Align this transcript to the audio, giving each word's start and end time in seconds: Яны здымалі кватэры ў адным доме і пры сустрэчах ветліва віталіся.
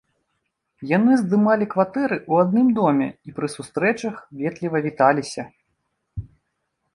Яны 0.91 1.17
здымалі 1.19 1.67
кватэры 1.73 2.17
ў 2.29 2.33
адным 2.45 2.67
доме 2.79 3.07
і 3.11 3.29
пры 3.37 3.47
сустрэчах 3.57 4.15
ветліва 4.41 4.77
віталіся. 4.87 5.43